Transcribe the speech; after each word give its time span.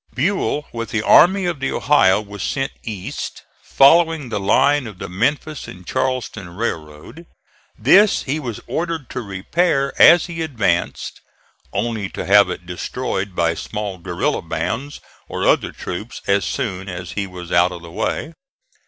Buell 0.15 0.65
with 0.73 0.89
the 0.89 1.03
Army 1.03 1.45
of 1.45 1.59
the 1.59 1.71
Ohio 1.71 2.21
was 2.21 2.41
sent 2.41 2.71
east, 2.83 3.43
following 3.61 4.29
the 4.29 4.39
line 4.39 4.87
of 4.87 4.97
the 4.97 5.07
Memphis 5.07 5.67
and 5.67 5.85
Charleston 5.85 6.55
railroad. 6.55 7.27
This 7.77 8.23
he 8.23 8.39
was 8.39 8.59
ordered 8.65 9.11
to 9.11 9.21
repair 9.21 9.93
as 10.01 10.25
he 10.25 10.41
advanced 10.41 11.21
only 11.71 12.09
to 12.09 12.25
have 12.25 12.49
it 12.49 12.65
destroyed 12.65 13.35
by 13.35 13.53
small 13.53 13.99
guerilla 13.99 14.41
bands 14.41 15.01
or 15.29 15.47
other 15.47 15.71
troops 15.71 16.23
as 16.25 16.45
soon 16.45 16.89
as 16.89 17.11
he 17.11 17.27
was 17.27 17.51
out 17.51 17.71
of 17.71 17.83
the 17.83 17.91
way. 17.91 18.33